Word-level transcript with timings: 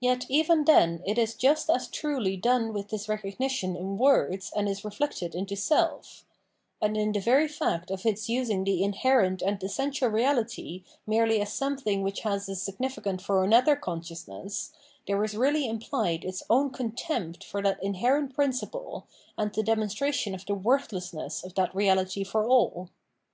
Yet 0.00 0.26
even 0.28 0.66
then 0.66 1.02
it 1.06 1.16
is 1.16 1.34
just 1.34 1.70
as 1.70 1.88
truly 1.88 2.36
done 2.36 2.74
with 2.74 2.90
this 2.90 3.08
recognition 3.08 3.74
in 3.74 3.96
words 3.96 4.52
and 4.54 4.68
is 4.68 4.84
reflected 4.84 5.34
into 5.34 5.56
self; 5.56 6.26
and 6.78 6.94
in 6.94 7.10
the 7.10 7.20
very 7.20 7.48
fact 7.48 7.90
of 7.90 8.04
its 8.04 8.28
using 8.28 8.64
the 8.64 8.84
inherent 8.84 9.40
and 9.40 9.62
essential 9.62 10.10
reality 10.10 10.84
merely 11.06 11.40
as 11.40 11.54
something 11.54 12.02
which 12.02 12.20
has 12.20 12.46
a 12.50 12.54
significance 12.54 13.22
for 13.24 13.42
another 13.42 13.76
consciousness, 13.76 14.72
there 15.06 15.24
is 15.24 15.34
really 15.34 15.66
implied 15.66 16.22
its 16.22 16.42
own 16.50 16.68
contempt 16.68 17.42
for 17.42 17.62
that 17.62 17.82
inherent 17.82 18.34
principle, 18.34 19.06
and 19.38 19.54
the 19.54 19.62
demonstration 19.62 20.34
of 20.34 20.44
the 20.44 20.54
worthlessness 20.54 21.42
of 21.42 21.54
that 21.54 21.74
reality 21.74 22.24
for 22.24 22.46
all. 22.46 22.90